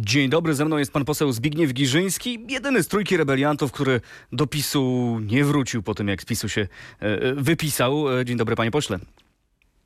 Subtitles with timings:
[0.00, 4.00] Dzień dobry, ze mną jest pan poseł Zbigniew Giżyński, jedyny z trójki rebeliantów, który
[4.32, 6.68] do PiSu nie wrócił po tym, jak z PiSu się
[7.00, 8.18] e, wypisał.
[8.18, 8.98] E, dzień dobry, panie pośle.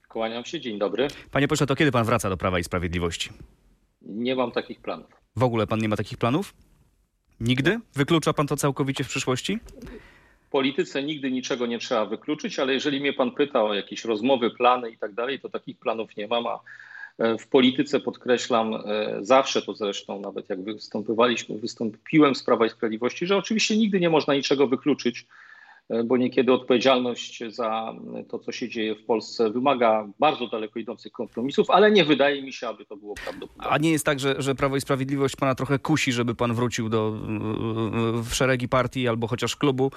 [0.08, 1.08] Kłaniam się, dzień dobry.
[1.30, 3.30] Panie pośle, to kiedy pan wraca do Prawa i Sprawiedliwości?
[4.02, 5.06] Nie mam takich planów.
[5.36, 6.54] W ogóle pan nie ma takich planów?
[7.40, 7.80] Nigdy?
[7.94, 9.58] Wyklucza pan to całkowicie w przyszłości?
[10.46, 14.50] W polityce nigdy niczego nie trzeba wykluczyć, ale jeżeli mnie pan pyta o jakieś rozmowy,
[14.50, 16.60] plany i tak dalej, to takich planów nie mam, a E,
[17.18, 23.26] w polityce podkreślam e, zawsze to zresztą, nawet jak występowaliśmy, wystąpiłem z Prawa i Sprawiedliwości,
[23.26, 25.26] że oczywiście nigdy nie można niczego wykluczyć,
[25.88, 27.94] e, bo niekiedy odpowiedzialność za
[28.28, 32.52] to, co się dzieje w Polsce, wymaga bardzo daleko idących kompromisów, ale nie wydaje mi
[32.52, 33.70] się, aby to było prawdopodobne.
[33.70, 36.88] A nie jest tak, że, że Prawo i Sprawiedliwość pana trochę kusi, żeby pan wrócił
[36.88, 37.12] do,
[38.22, 39.90] w szeregi partii albo chociaż klubu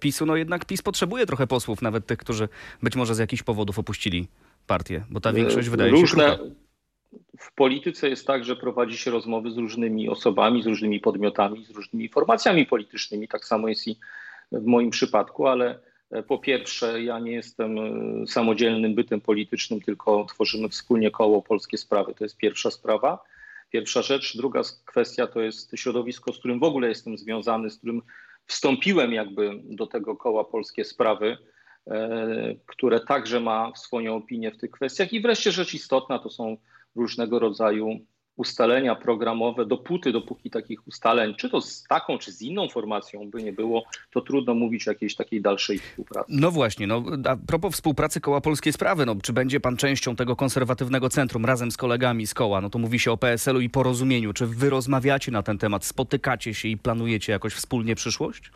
[0.00, 0.26] PiSu?
[0.26, 2.48] No jednak PiS potrzebuje trochę posłów, nawet tych, którzy
[2.82, 4.28] być może z jakichś powodów opuścili
[4.66, 6.24] partię, bo ta większość wydaje Różne...
[6.24, 6.62] się.
[7.38, 11.70] W polityce jest tak, że prowadzi się rozmowy z różnymi osobami, z różnymi podmiotami, z
[11.70, 13.28] różnymi formacjami politycznymi.
[13.28, 13.98] Tak samo jest i
[14.52, 20.24] w moim przypadku, ale e, po pierwsze, ja nie jestem e, samodzielnym bytem politycznym, tylko
[20.24, 22.14] tworzymy wspólnie koło Polskie Sprawy.
[22.14, 23.24] To jest pierwsza sprawa.
[23.70, 24.36] Pierwsza rzecz.
[24.36, 28.02] Druga kwestia to jest środowisko, z którym w ogóle jestem związany, z którym
[28.46, 31.51] wstąpiłem jakby do tego koła Polskie Sprawy E,
[32.66, 35.12] które także ma swoją opinię w tych kwestiach.
[35.12, 36.56] I wreszcie rzecz istotna to są
[36.96, 38.00] różnego rodzaju
[38.36, 43.42] ustalenia programowe, dopóty, dopóki takich ustaleń, czy to z taką, czy z inną formacją by
[43.42, 46.32] nie było, to trudno mówić o jakiejś takiej dalszej współpracy.
[46.34, 50.36] No właśnie, no, a propos współpracy Koła Polskie Sprawy, no, czy będzie pan częścią tego
[50.36, 52.60] konserwatywnego centrum razem z kolegami z koła?
[52.60, 54.32] No to mówi się o PSL-u i porozumieniu.
[54.32, 58.50] Czy wy rozmawiacie na ten temat, spotykacie się i planujecie jakoś wspólnie przyszłość?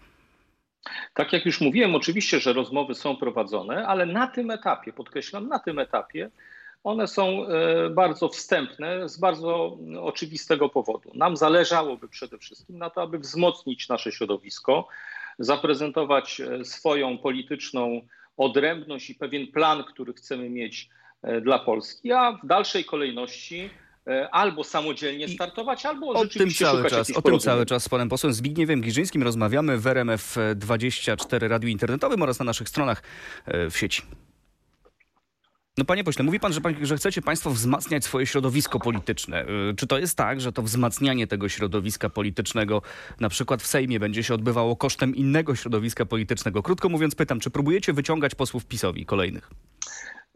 [1.14, 5.58] Tak jak już mówiłem, oczywiście, że rozmowy są prowadzone, ale na tym etapie, podkreślam, na
[5.58, 6.30] tym etapie
[6.84, 11.10] one są e, bardzo wstępne z bardzo oczywistego powodu.
[11.14, 14.88] Nam zależałoby przede wszystkim na to, aby wzmocnić nasze środowisko,
[15.38, 18.00] zaprezentować e, swoją polityczną
[18.36, 20.88] odrębność i pewien plan, który chcemy mieć
[21.22, 23.70] e, dla Polski, a w dalszej kolejności
[24.30, 28.32] albo samodzielnie startować, albo o tym cały czas, O tym cały czas z panem posłem
[28.32, 33.02] Zbigniewem Giżyńskim rozmawiamy w RMF24 Radiu Internetowym oraz na naszych stronach
[33.46, 34.02] e, w sieci.
[35.78, 39.42] No panie pośle, mówi pan że, pan, że chcecie państwo wzmacniać swoje środowisko polityczne.
[39.42, 39.46] E,
[39.76, 42.82] czy to jest tak, że to wzmacnianie tego środowiska politycznego
[43.20, 46.62] na przykład w Sejmie będzie się odbywało kosztem innego środowiska politycznego?
[46.62, 49.50] Krótko mówiąc pytam, czy próbujecie wyciągać posłów PiSowi kolejnych?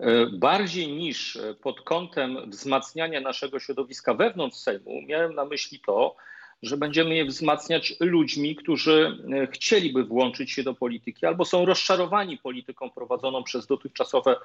[0.00, 6.16] E, bardziej niż e, pod kątem wzmacniania naszego środowiska wewnątrz Sejmu, miałem na myśli to,
[6.62, 12.38] że będziemy je wzmacniać ludźmi, którzy e, chcieliby włączyć się do polityki albo są rozczarowani
[12.38, 14.36] polityką prowadzoną przez dotychczasowe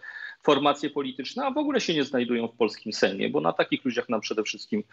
[0.43, 4.09] formacje polityczne, a w ogóle się nie znajdują w polskim Sejmie, bo na takich ludziach
[4.09, 4.83] nam przede wszystkim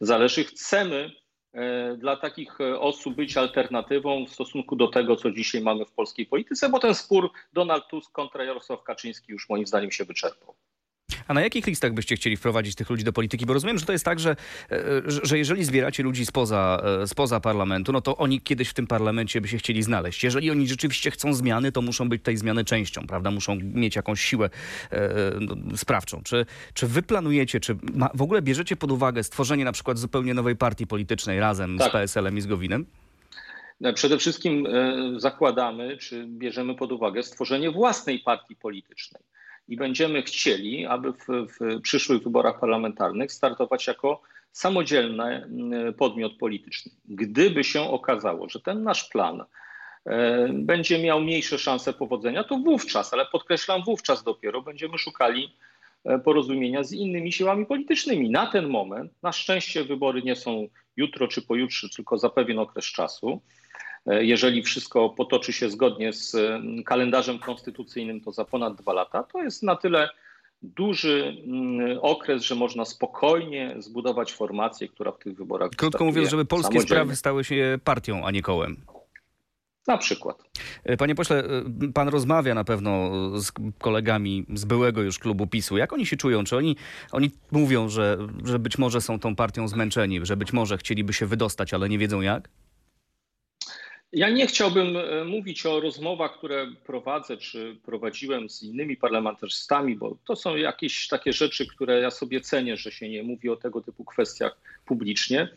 [0.00, 0.44] zależy.
[0.44, 1.12] Chcemy
[1.98, 6.26] dla takich e, osób być alternatywą w stosunku do tego, co dzisiaj mamy w polskiej
[6.26, 10.54] polityce, bo ten spór Donald Tusk kontra Jarosław Kaczyński już moim zdaniem się wyczerpał.
[11.30, 13.46] A na jakich listach byście chcieli wprowadzić tych ludzi do polityki?
[13.46, 14.36] Bo rozumiem, że to jest tak, że,
[14.70, 14.76] e,
[15.06, 19.40] że jeżeli zbieracie ludzi spoza, e, spoza parlamentu, no to oni kiedyś w tym parlamencie
[19.40, 20.24] by się chcieli znaleźć.
[20.24, 23.30] Jeżeli oni rzeczywiście chcą zmiany, to muszą być tej zmiany częścią, prawda?
[23.30, 24.50] Muszą mieć jakąś siłę
[24.90, 25.00] e,
[25.40, 26.22] no, sprawczą.
[26.22, 30.34] Czy, czy wy planujecie, czy ma, w ogóle bierzecie pod uwagę stworzenie na przykład zupełnie
[30.34, 31.88] nowej partii politycznej razem tak.
[31.88, 32.86] z PSL-em i z Gowinem?
[33.94, 34.66] Przede wszystkim
[35.16, 39.22] zakładamy, czy bierzemy pod uwagę stworzenie własnej partii politycznej
[39.70, 44.22] i będziemy chcieli, aby w, w przyszłych wyborach parlamentarnych startować jako
[44.52, 46.92] samodzielny mm, podmiot polityczny.
[47.04, 49.44] Gdyby się okazało, że ten nasz plan
[50.06, 55.56] e, będzie miał mniejsze szanse powodzenia, to wówczas, ale podkreślam, wówczas dopiero będziemy szukali
[56.04, 58.30] e, porozumienia z innymi siłami politycznymi.
[58.30, 62.84] Na ten moment, na szczęście, wybory nie są jutro czy pojutrze, tylko za pewien okres
[62.84, 63.40] czasu.
[64.06, 69.22] E, jeżeli wszystko potoczy się zgodnie z mm, kalendarzem konstytucyjnym, to za ponad dwa lata.
[69.22, 70.08] To jest na tyle
[70.62, 75.70] duży mm, okres, że można spokojnie zbudować formację, która w tych wyborach.
[75.76, 78.76] Krótko mówiąc, żeby polskie sprawy stały się partią, a nie kołem.
[79.86, 80.42] Na przykład.
[80.84, 83.10] E, panie pośle, e, pan rozmawia na pewno
[83.40, 85.76] z kolegami z byłego już klubu PiSu.
[85.76, 86.44] Jak oni się czują?
[86.44, 86.76] Czy oni,
[87.12, 91.26] oni mówią, że, że być może są tą partią zmęczeni, że być może chcieliby się
[91.26, 92.48] wydostać, ale nie wiedzą jak?
[94.12, 100.16] Ja nie chciałbym e, mówić o rozmowach, które prowadzę czy prowadziłem z innymi parlamentarzystami, bo
[100.24, 103.80] to są jakieś takie rzeczy, które ja sobie cenię, że się nie mówi o tego
[103.80, 105.48] typu kwestiach publicznie.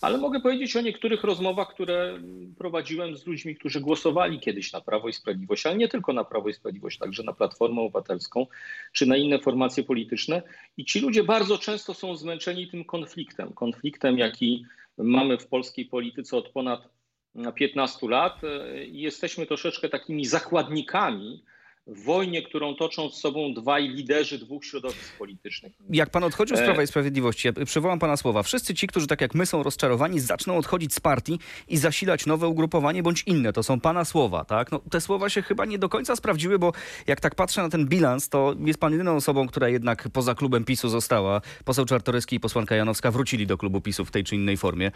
[0.00, 2.18] ale mogę powiedzieć o niektórych rozmowach, które
[2.58, 6.48] prowadziłem z ludźmi, którzy głosowali kiedyś na Prawo i Sprawiedliwość, ale nie tylko na Prawo
[6.48, 8.46] i Sprawiedliwość, także na Platformę Obywatelską
[8.92, 10.42] czy na inne formacje polityczne.
[10.76, 13.52] I ci ludzie bardzo często są zmęczeni tym konfliktem.
[13.52, 14.64] Konfliktem, jaki
[14.98, 16.97] mamy w polskiej polityce od ponad
[17.54, 18.40] 15 lat
[18.92, 21.42] i jesteśmy troszeczkę takimi zakładnikami
[21.88, 25.72] w wojnie, którą toczą z sobą dwaj liderzy dwóch środowisk politycznych.
[25.90, 29.20] Jak pan odchodził z Prawa i Sprawiedliwości, ja przywołam pana słowa, wszyscy ci, którzy tak
[29.20, 31.38] jak my są rozczarowani, zaczną odchodzić z partii
[31.68, 33.52] i zasilać nowe ugrupowanie bądź inne.
[33.52, 34.72] To są pana słowa, tak?
[34.72, 36.72] No, te słowa się chyba nie do końca sprawdziły, bo
[37.06, 40.64] jak tak patrzę na ten bilans, to jest pan jedyną osobą, która jednak poza klubem
[40.64, 41.40] PiSu została.
[41.64, 44.90] Poseł Czartoryski i posłanka Janowska wrócili do klubu PiSu w tej czy innej formie.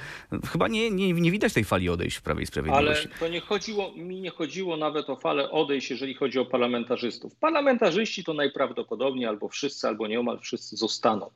[0.52, 3.08] Chyba nie, nie, nie widać tej fali odejść w Prawie i Sprawiedliwości.
[3.08, 6.81] Ale to nie chodziło, mi nie chodziło nawet o falę odejść, jeżeli chodzi o parlament
[6.82, 7.36] parlamentarzystów.
[7.36, 11.30] Parlamentarzyści to najprawdopodobniej albo wszyscy, albo nieomal wszyscy zostaną.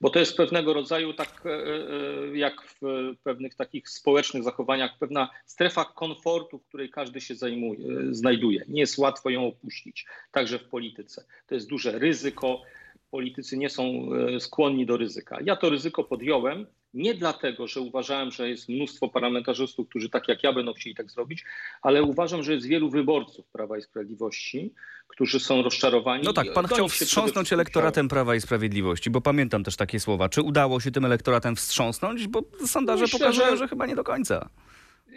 [0.00, 5.30] Bo to jest pewnego rodzaju, tak e, e, jak w pewnych takich społecznych zachowaniach, pewna
[5.46, 8.64] strefa komfortu, w której każdy się zajmuje, znajduje.
[8.68, 11.24] Nie jest łatwo ją opuścić, także w polityce.
[11.46, 12.62] To jest duże ryzyko.
[13.10, 15.38] Politycy nie są e, skłonni do ryzyka.
[15.44, 20.42] Ja to ryzyko podjąłem nie dlatego, że uważałem, że jest mnóstwo parlamentarzystów, którzy tak jak
[20.42, 21.44] ja będą chcieli tak zrobić,
[21.82, 24.72] ale uważam, że jest wielu wyborców Prawa i Sprawiedliwości,
[25.08, 26.24] którzy są rozczarowani.
[26.24, 30.28] No tak, pan chciał wstrząsnąć elektoratem Prawa i Sprawiedliwości, bo pamiętam też takie słowa.
[30.28, 32.26] Czy udało się tym elektoratem wstrząsnąć?
[32.28, 33.56] Bo sondaże Myślę, pokazują, że...
[33.56, 34.48] że chyba nie do końca.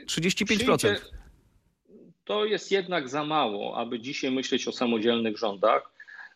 [0.05, 0.45] 35%.
[0.45, 0.95] Przyjdzie...
[2.23, 5.91] To jest jednak za mało, aby dzisiaj myśleć o samodzielnych rządach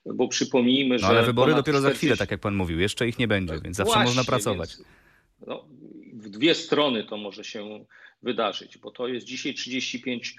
[0.06, 1.06] bo przypomnijmy, że.
[1.06, 1.94] No, ale wybory dopiero 40...
[1.94, 2.80] za chwilę, tak jak pan mówił.
[2.80, 4.75] Jeszcze ich nie będzie, więc zawsze Właśnie, można pracować.
[4.78, 5.02] Więc
[5.48, 5.66] no,
[6.13, 7.86] w dwie strony to może się
[8.24, 10.34] wydarzyć, bo to jest dzisiaj 35%,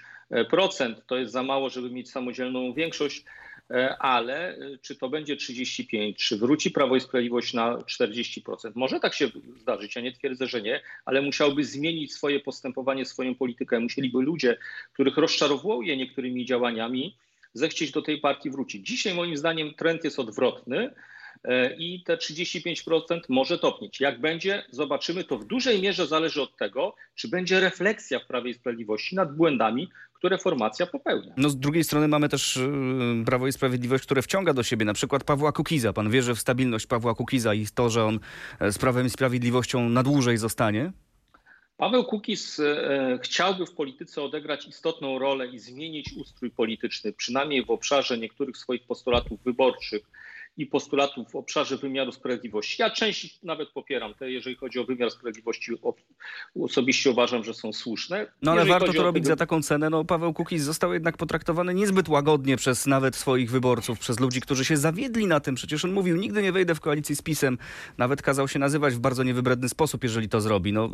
[1.07, 3.23] to jest za mało, żeby mieć samodzielną większość,
[3.71, 8.71] e, ale e, czy to będzie 35, czy wróci Prawo i Sprawiedliwość na 40%?
[8.75, 9.29] Może tak się
[9.61, 13.79] zdarzyć, ja nie twierdzę, że nie, ale musiałby zmienić swoje postępowanie, swoją politykę.
[13.79, 14.57] Musieliby ludzie,
[14.93, 17.17] których rozczarowuje niektórymi działaniami,
[17.53, 18.87] zechcieć do tej partii wrócić.
[18.87, 20.93] Dzisiaj moim zdaniem trend jest odwrotny.
[21.43, 23.99] E, i te 35% może topnieć.
[23.99, 25.23] Jak będzie, zobaczymy.
[25.23, 29.35] To w dużej mierze zależy od tego, czy będzie refleksja w Prawie i Sprawiedliwości nad
[29.35, 31.33] błędami, które formacja popełnia.
[31.37, 32.69] No z drugiej strony mamy też y,
[33.25, 35.93] Prawo i Sprawiedliwość, które wciąga do siebie na przykład Pawła Kukiza.
[35.93, 38.19] Pan wierzy w stabilność Pawła Kukiza i to, że on
[38.59, 40.91] e, z Prawem i Sprawiedliwością na dłużej zostanie?
[41.77, 47.69] Paweł Kukiz e, chciałby w polityce odegrać istotną rolę i zmienić ustrój polityczny, przynajmniej w
[47.69, 50.01] obszarze niektórych swoich postulatów wyborczych
[50.57, 52.81] i postulatów w obszarze wymiaru sprawiedliwości.
[52.81, 55.71] Ja część nawet popieram te, jeżeli chodzi o wymiar sprawiedliwości,
[56.61, 58.27] osobiście uważam, że są słuszne.
[58.41, 59.33] No ale warto to robić tego...
[59.33, 59.89] za taką cenę.
[59.89, 64.65] No, Paweł Kukiz został jednak potraktowany niezbyt łagodnie przez nawet swoich wyborców, przez ludzi, którzy
[64.65, 65.55] się zawiedli na tym.
[65.55, 67.57] Przecież on mówił, nigdy nie wejdę w koalicję z PiSem.
[67.97, 70.73] Nawet kazał się nazywać w bardzo niewybredny sposób, jeżeli to zrobi.
[70.73, 70.89] No,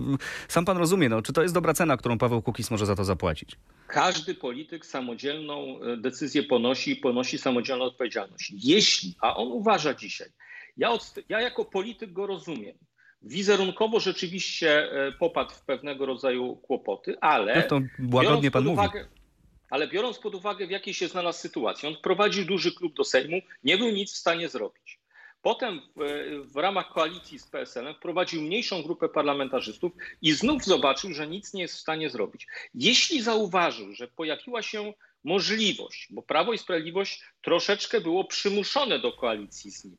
[0.48, 3.04] sam pan rozumie, no, czy to jest dobra cena, którą Paweł Kukiz może za to
[3.04, 3.56] zapłacić?
[3.88, 8.54] Każdy polityk samodzielną e, decyzję ponosi i ponosi samodzielną odpowiedzialność.
[8.64, 10.30] Jeśli, a on uważa dzisiaj.
[10.78, 12.78] Ja, od, ja jako polityk go rozumiem.
[13.22, 17.56] Wizerunkowo rzeczywiście e, popadł w pewnego rodzaju kłopoty, ale.
[17.56, 17.82] No to
[18.18, 19.22] łagodnie pan uwagę, mówi.
[19.70, 23.42] Ale biorąc pod uwagę, w jakiej się znalazł sytuacji, on wprowadził duży klub do Sejmu,
[23.64, 25.00] nie był nic w stanie zrobić.
[25.42, 26.02] Potem w,
[26.54, 31.62] w ramach koalicji z PSL-em wprowadził mniejszą grupę parlamentarzystów i znów zobaczył, że nic nie
[31.62, 32.48] jest w stanie zrobić.
[32.74, 39.72] Jeśli zauważył, że pojawiła się możliwość, bo Prawo i Sprawiedliwość troszeczkę było przymuszone do koalicji
[39.72, 39.98] z nim,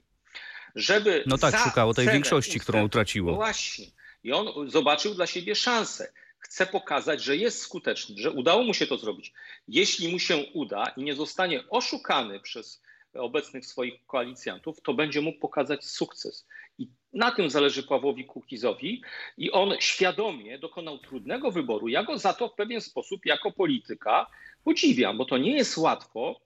[0.75, 1.25] żeby.
[1.27, 3.31] No tak, szukało tej większości, którą utraciło.
[3.31, 3.87] No właśnie.
[4.25, 6.13] I on zobaczył dla siebie szansę.
[6.39, 9.33] Chce pokazać, że jest skuteczny, że udało mu się to zrobić.
[9.69, 12.83] Jeśli mu się uda i nie zostanie oszukany przez
[13.15, 16.47] obecnych swoich koalicjantów, to będzie mógł pokazać sukces.
[16.79, 19.03] I na tym zależy Pawłowi Kukizowi
[19.39, 21.89] i on świadomie dokonał trudnego wyboru.
[21.89, 24.27] Ja go za to w pewien sposób jako polityka
[24.65, 26.41] podziwiam, bo to nie jest łatwo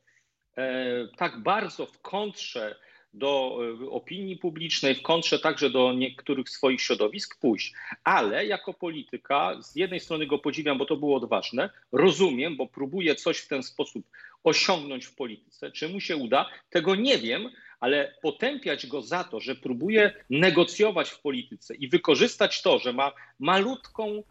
[0.56, 2.76] e, tak bardzo w kontrze
[3.14, 7.72] do e, opinii publicznej, w kontrze także do niektórych swoich środowisk pójść.
[8.04, 13.14] Ale jako polityka z jednej strony go podziwiam, bo to było odważne, rozumiem, bo próbuje
[13.14, 14.06] coś w ten sposób
[14.44, 15.70] osiągnąć w polityce.
[15.70, 21.10] Czy mu się uda, tego nie wiem, ale potępiać go za to, że próbuje negocjować
[21.10, 24.22] w polityce i wykorzystać to, że ma malutką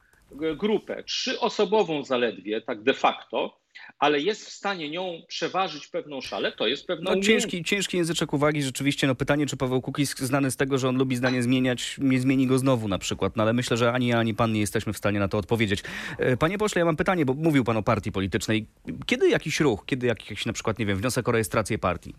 [0.41, 3.59] e, grupę, trzyosobową zaledwie, tak de facto,
[3.99, 8.33] ale jest w stanie nią przeważyć pewną szalę, to jest pewna no, ciężki, ciężki języczek
[8.33, 9.07] uwagi rzeczywiście.
[9.07, 12.47] No pytanie, czy Paweł Kukiz znany z tego, że on lubi zdanie zmieniać, nie zmieni
[12.47, 13.35] go znowu na przykład.
[13.35, 15.83] No ale myślę, że ani ja, ani pan nie jesteśmy w stanie na to odpowiedzieć.
[16.17, 18.67] E, panie pośle, ja mam pytanie, bo mówił pan o partii politycznej.
[19.05, 22.15] Kiedy jakiś ruch, kiedy jakiś na przykład, nie wiem, wniosek o rejestrację partii?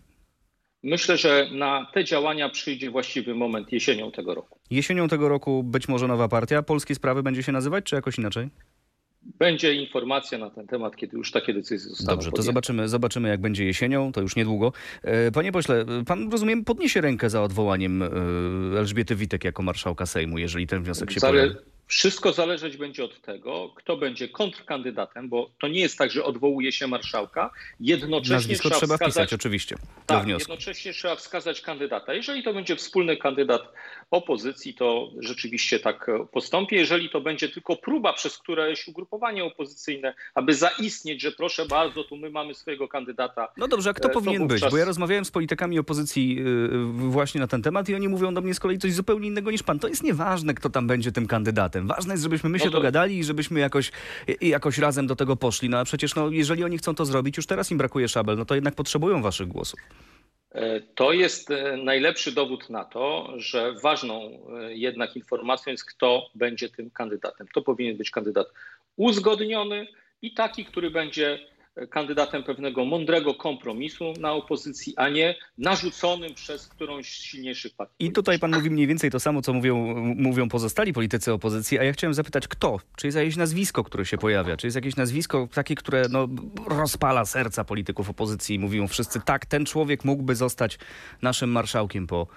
[0.83, 4.59] Myślę, że na te działania przyjdzie właściwy moment jesienią tego roku.
[4.69, 6.61] Jesienią tego roku być może nowa partia.
[6.63, 8.49] Polskie Sprawy będzie się nazywać, czy jakoś inaczej?
[9.39, 12.45] Będzie informacja na ten temat, kiedy już takie decyzje zostaną Dobrze, to podjęte.
[12.45, 14.73] zobaczymy, zobaczymy, jak będzie jesienią, to już niedługo.
[15.03, 18.07] E, Panie pośle, pan rozumiem, podniesie rękę za odwołaniem e,
[18.79, 21.55] Elżbiety Witek jako marszałka Sejmu, jeżeli ten wniosek się Zale- pojawi.
[21.87, 26.71] Wszystko zależeć będzie od tego, kto będzie kontrkandydatem, bo to nie jest tak, że odwołuje
[26.71, 27.51] się marszałka.
[27.79, 29.75] Jednocześnie Nazwisko trzeba, trzeba wskazać, wpisać, oczywiście,
[30.05, 32.13] tak, jednocześnie trzeba wskazać kandydata.
[32.13, 33.73] Jeżeli to będzie wspólny kandydat
[34.11, 36.75] opozycji, to rzeczywiście tak e, postąpi.
[36.75, 42.17] Jeżeli to będzie tylko próba przez któreś ugrupowanie opozycyjne, aby zaistnieć, że proszę bardzo, tu
[42.17, 43.47] my mamy swojego kandydata.
[43.57, 44.61] No dobrze, a kto E, powinien być?
[44.61, 48.33] wówczas- Bo ja rozmawiałem z politykami opozycji y, właśnie na ten temat i oni mówią
[48.33, 49.79] do mnie z kolei coś zupełnie innego niż pan.
[49.79, 51.76] To jest nieważne, kto tam będzie tym kandydatem.
[51.81, 53.91] Ważne jest, żebyśmy my się No to- dogadali i żebyśmy jakoś,
[54.41, 55.69] jakoś razem do tego poszli.
[55.69, 58.45] No a przecież no, jeżeli oni chcą to zrobić, już teraz im brakuje szabel, no
[58.45, 59.79] to jednak potrzebują waszych głosów.
[60.51, 64.21] E, To jest e, najlepszy dowód na to, że ważną
[64.61, 67.47] e, jednak informacją jest, kto będzie tym kandydatem.
[67.53, 68.47] To powinien być kandydat
[68.95, 69.87] uzgodniony
[70.21, 71.39] i taki, który będzie
[71.89, 78.05] kandydatem pewnego mądrego kompromisu na opozycji, a nie narzuconym przez którąś z silniejszych partii.
[78.05, 79.75] I tutaj pan mówi mniej więcej to samo, co mówią,
[80.15, 82.79] mówią pozostali politycy opozycji, a ja chciałem zapytać, kto?
[82.95, 84.57] Czy jest jakieś nazwisko, które się pojawia?
[84.57, 86.27] Czy jest jakieś nazwisko takie, które no,
[86.67, 90.77] rozpala serca polityków opozycji i mówią wszyscy, tak, ten człowiek mógłby zostać
[91.21, 92.27] naszym marszałkiem po,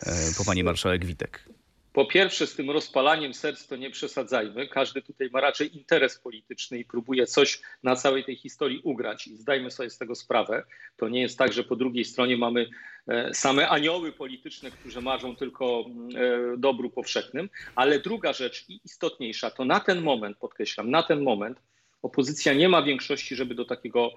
[0.00, 1.57] e, po pani marszałek Witek?
[1.98, 4.68] Po pierwsze, z tym rozpalaniem serc to nie przesadzajmy.
[4.68, 9.26] Każdy tutaj ma raczej interes polityczny i próbuje coś na całej tej historii ugrać.
[9.26, 10.64] I zdajmy sobie z tego sprawę.
[10.96, 12.70] To nie jest tak, że po drugiej stronie mamy
[13.08, 17.50] e, same anioły polityczne, którzy marzą tylko e, dobru powszechnym.
[17.74, 21.58] Ale druga rzecz i istotniejsza, to na ten moment, podkreślam, na ten moment
[22.02, 24.10] opozycja nie ma większości, żeby do takiego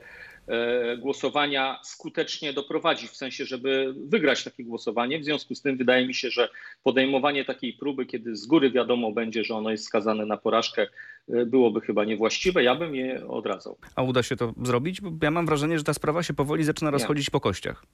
[0.47, 5.19] e, głosowania skutecznie doprowadzić, w sensie, żeby wygrać takie głosowanie.
[5.19, 6.49] W związku z tym wydaje mi się, że
[6.83, 10.87] podejmowanie takiej próby, kiedy z góry wiadomo będzie, że ono jest skazane na porażkę,
[11.29, 12.63] e, byłoby chyba niewłaściwe.
[12.63, 13.77] Ja bym je odradzał.
[13.95, 15.01] A uda się to zrobić?
[15.01, 17.85] Bo ja mam wrażenie, że ta sprawa się powoli zaczyna rozchodzić po kościach.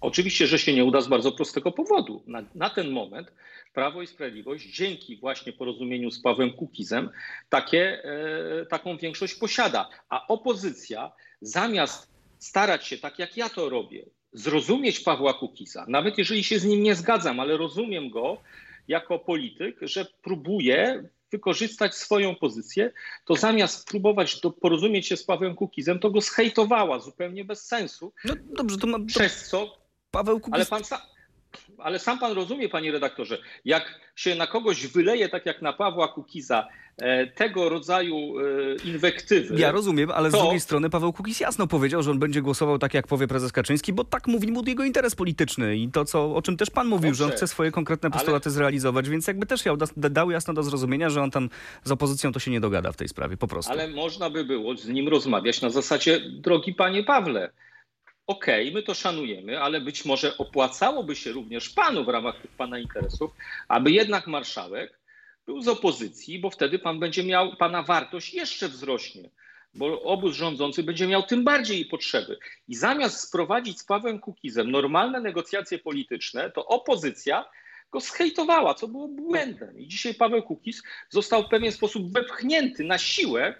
[0.00, 2.22] Oczywiście, że się nie uda z bardzo prostego powodu.
[2.26, 3.32] Na, na ten moment
[3.74, 7.10] Prawo i Sprawiedliwość dzięki właśnie porozumieniu z Pawłem Kukizem
[7.48, 9.88] takie, e, taką większość posiada.
[10.08, 16.44] A opozycja zamiast starać się, tak jak ja to robię, zrozumieć Pawła Kukiza, nawet jeżeli
[16.44, 18.40] się z nim nie zgadzam, ale rozumiem go
[18.88, 22.92] jako polityk, że próbuje wykorzystać swoją pozycję,
[23.24, 28.12] to zamiast próbować do, porozumieć się z Pawłem Kukizem, to go zhejtowała zupełnie bez sensu,
[28.24, 29.78] No dobrze, to, ma, przez co?
[30.10, 30.54] Paweł Kukiz...
[30.54, 31.00] ale, pan sam,
[31.78, 36.08] ale sam pan rozumie, panie redaktorze, jak się na kogoś wyleje, tak jak na Pawła
[36.08, 38.42] Kukiza, e, tego rodzaju e,
[38.84, 39.54] inwektywy.
[39.60, 42.78] Ja rozumiem, ale z to- drugiej strony Paweł Kukiz jasno powiedział, że on będzie głosował
[42.78, 46.34] tak, jak powie prezes Kaczyński, bo tak mówi mu jego interes polityczny i to, co,
[46.34, 49.26] o czym też pan mówił, że on Dobrze, chce swoje konkretne ale- postulaty zrealizować, więc
[49.26, 51.50] jakby też ja dał jasno do zrozumienia, że on tam
[51.84, 53.72] z opozycją to się nie dogada w tej sprawie, po prostu.
[53.72, 57.50] Ale można by było z nim rozmawiać na zasadzie, drogi panie Pawle,
[58.28, 62.78] okej, my to szanujemy, ale być może opłacałoby się również panu w ramach tych pana
[62.78, 63.30] interesów,
[63.68, 65.00] aby jednak marszałek
[65.46, 69.30] był z opozycji, bo wtedy pan będzie miał, pana wartość jeszcze wzrośnie,
[69.74, 72.38] bo obóz rządzący będzie miał tym bardziej potrzeby.
[72.68, 77.44] I zamiast sprowadzić z Pawłem Kukizem normalne negocjacje polityczne, to opozycja
[77.92, 79.78] go zhejtowała, co było błędem.
[79.78, 83.54] I dzisiaj Paweł Kukiz został w pewien sposób wepchnięty na siłę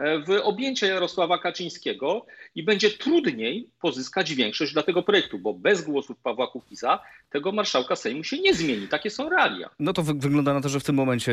[0.00, 6.16] w objęcia Jarosława Kaczyńskiego i będzie trudniej pozyskać większość dla tego projektu, bo bez głosów
[6.22, 8.88] Pawła Kukiza tego marszałka Sejmu się nie zmieni.
[8.88, 9.70] Takie są realia.
[9.78, 11.32] No to wy wygląda na to, że w tym momencie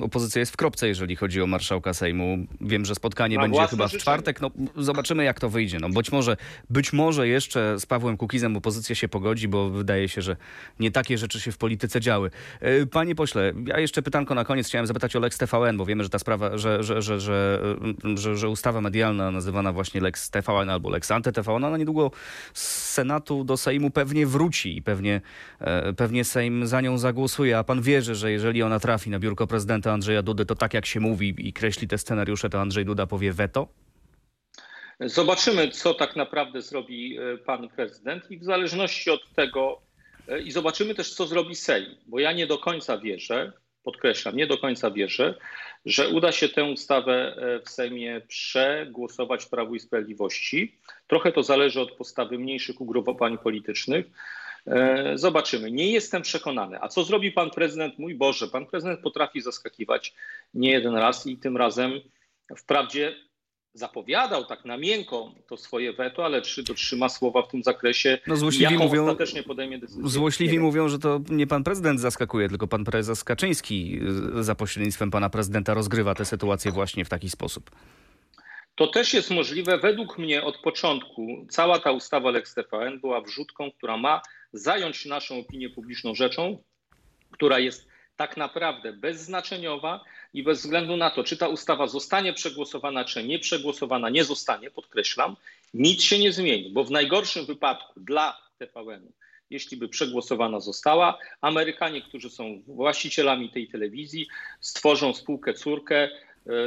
[0.00, 2.38] y, opozycja jest w kropce, jeżeli chodzi o marszałka Sejmu.
[2.60, 4.00] Wiem, że spotkanie Ma będzie chyba w życzenie.
[4.00, 4.40] czwartek.
[4.40, 5.78] No, zobaczymy, jak to wyjdzie.
[5.80, 6.36] No, być, może,
[6.70, 10.36] być może jeszcze z Pawłem Kukizem opozycja się pogodzi, bo wydaje się, że
[10.80, 12.30] nie takie rzeczy się w polityce działy.
[12.62, 14.66] Y, Panie pośle, ja jeszcze pytanko na koniec.
[14.66, 17.60] Chciałem zapytać o Lex TVN, bo wiemy, że ta sprawa, że, że, że, że,
[18.14, 22.10] że, że ustawa medialna nazywana właśnie Lex TVN albo Lex Anty-TVN, ona niedługo
[22.52, 25.20] z Senatu do Sejmu pewnie wróci i pewnie,
[25.60, 27.58] e, pewnie Sejm za nią zagłosuje.
[27.58, 30.86] A pan wierzy, że jeżeli ona trafi na biurko prezydenta Andrzeja Dudy, to tak jak
[30.86, 33.68] się mówi i kreśli te scenariusze, to Andrzej Duda powie weto?
[35.00, 39.80] Zobaczymy, co tak naprawdę zrobi e, pan prezydent i w zależności od tego,
[40.28, 43.52] e, i zobaczymy też, co zrobi Sejm, bo ja nie do końca wierzę,
[43.84, 45.34] podkreślam, nie do końca wierzę,
[45.84, 50.78] że uda się tę ustawę e, w Sejmie przegłosować Prawu i Sprawiedliwości.
[51.06, 54.06] Trochę to zależy od postawy mniejszych ugrupowań politycznych.
[54.66, 55.70] E, Zobaczymy.
[55.70, 56.78] Nie jestem przekonany.
[56.80, 57.98] A co zrobi pan prezydent?
[57.98, 60.14] Mój Boże, pan prezydent potrafi zaskakiwać
[60.54, 61.92] nie jeden raz i tym razem
[62.56, 63.29] wprawdzie
[63.74, 68.36] zapowiadał tak na miękko to swoje weto, ale czy dotrzyma słowa w tym zakresie, No
[68.36, 70.02] złośliwi jaką mówią- ostatecznie podejmie decyzję?
[70.08, 74.00] Złośliwi Nie mówią, że to nie pan prezydent zaskakuje, tylko pan prezes Kaczyński
[74.38, 77.70] y, za pośrednictwem pana prezydenta rozgrywa tę sytuację właśnie w taki sposób.
[78.74, 79.78] To też jest możliwe.
[79.78, 84.22] Według mnie od początku cała ta ustawa Lex TVN była wrzutką, która ma
[84.52, 86.62] zająć naszą opinię publiczną rzeczą,
[87.30, 93.04] która jest tak naprawdę bezznaczeniowa i bez względu na to, czy ta ustawa zostanie przegłosowana,
[93.04, 95.36] czy nie przegłosowana, nie zostanie, podkreślam,
[95.74, 99.12] nic się nie zmieni, bo w najgorszym wypadku dla TVN-u,
[99.50, 104.26] jeśli by przegłosowana została, Amerykanie, którzy są właścicielami tej telewizji,
[104.60, 106.08] stworzą spółkę córkę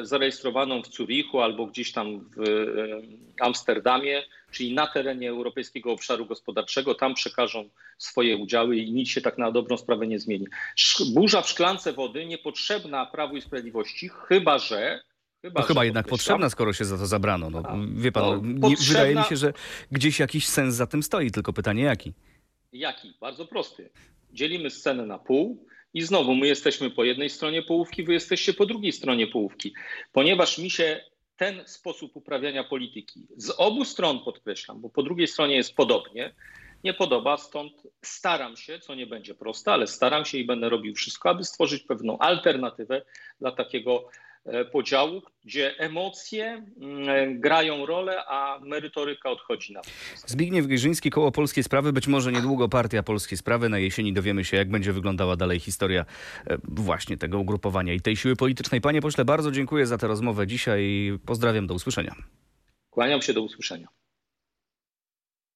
[0.01, 6.95] zarejestrowaną w Zurichu albo gdzieś tam w e, Amsterdamie, czyli na terenie Europejskiego Obszaru Gospodarczego,
[6.95, 10.47] tam przekażą swoje udziały i nic się tak na dobrą sprawę nie zmieni.
[11.13, 15.03] Burza w szklance wody niepotrzebna Prawu i Sprawiedliwości, chyba że.
[15.41, 17.49] Chyba, No chyba jednak potrzebna, skoro się za to zabrano.
[17.49, 19.53] No, A, wie pan, no, no, nie, potrzebna- wydaje mi się, że
[19.91, 22.13] gdzieś jakiś sens za tym stoi, tylko pytanie jaki.
[22.73, 23.13] Jaki?
[23.21, 23.89] Bardzo prosty.
[24.33, 28.65] Dzielimy scenę na pół i znowu my jesteśmy po jednej stronie połówki, wy jesteście po
[28.65, 29.73] drugiej stronie połówki.
[30.11, 35.55] Ponieważ mi się ten sposób uprawiania polityki z obu stron podkreślam, bo po drugiej stronie
[35.55, 36.33] jest podobnie,
[36.83, 40.95] nie podoba, stąd staram się, co nie będzie proste, ale staram się i będę robił
[40.95, 43.01] wszystko, aby stworzyć pewną alternatywę
[43.39, 44.09] dla takiego
[44.71, 49.89] podziału, gdzie emocje mm, grają rolę, a merytoryka odchodzi na bok.
[50.15, 53.69] Zbigniew Gierzyński, Koło Polskie Sprawy, być może niedługo Partia Polskie Sprawy.
[53.69, 56.05] Na jesieni dowiemy się, jak będzie wyglądała dalej historia
[56.47, 58.81] e, właśnie tego ugrupowania i tej siły politycznej.
[58.81, 61.11] Panie pośle, bardzo dziękuję za tę rozmowę dzisiaj.
[61.25, 62.15] Pozdrawiam, do usłyszenia.
[62.89, 63.87] Kłaniam się do usłyszenia.